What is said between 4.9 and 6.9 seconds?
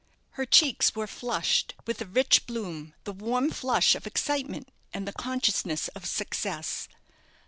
and the consciousness of success.